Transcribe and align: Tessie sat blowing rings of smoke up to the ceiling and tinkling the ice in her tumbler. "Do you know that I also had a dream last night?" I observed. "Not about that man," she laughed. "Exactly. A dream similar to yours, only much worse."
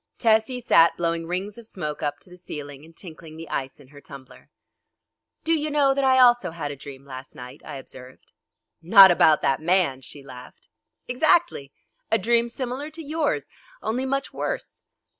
Tessie 0.17 0.59
sat 0.59 0.97
blowing 0.97 1.27
rings 1.27 1.59
of 1.59 1.67
smoke 1.67 2.01
up 2.01 2.17
to 2.21 2.29
the 2.31 2.35
ceiling 2.35 2.83
and 2.83 2.97
tinkling 2.97 3.37
the 3.37 3.47
ice 3.49 3.79
in 3.79 3.89
her 3.89 4.01
tumbler. 4.01 4.49
"Do 5.43 5.53
you 5.53 5.69
know 5.69 5.93
that 5.93 6.03
I 6.03 6.17
also 6.17 6.49
had 6.49 6.71
a 6.71 6.75
dream 6.75 7.05
last 7.05 7.35
night?" 7.35 7.61
I 7.63 7.75
observed. 7.75 8.31
"Not 8.81 9.11
about 9.11 9.43
that 9.43 9.61
man," 9.61 10.01
she 10.01 10.23
laughed. 10.23 10.69
"Exactly. 11.07 11.71
A 12.09 12.17
dream 12.17 12.49
similar 12.49 12.89
to 12.89 13.03
yours, 13.03 13.45
only 13.83 14.07
much 14.07 14.33
worse." 14.33 14.81